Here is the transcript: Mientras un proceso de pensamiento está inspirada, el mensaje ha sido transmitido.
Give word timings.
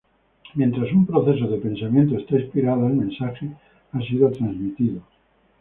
Mientras 0.55 0.91
un 0.93 1.05
proceso 1.05 1.45
de 1.45 1.59
pensamiento 1.59 2.17
está 2.17 2.39
inspirada, 2.39 2.87
el 2.87 2.93
mensaje 2.95 3.51
ha 3.91 4.01
sido 4.01 4.31
transmitido. 4.31 4.99